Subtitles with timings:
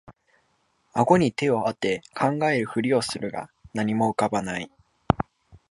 [0.93, 4.71] あごに手をあて考えるふりをするが何も浮かばない